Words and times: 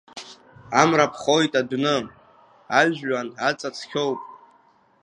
Амра 0.81 1.11
ԥхоит 1.11 1.53
адәны, 1.59 1.95
ажәҩан 2.79 3.27
аҵа 3.47 3.69
цқьоуп. 3.77 4.19